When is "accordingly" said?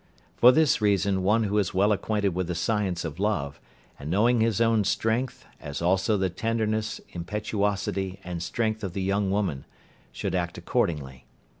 10.57-11.27